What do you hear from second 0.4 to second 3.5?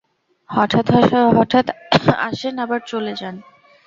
হঠাৎ-হঠাৎ আসেন, আবার চলে যান।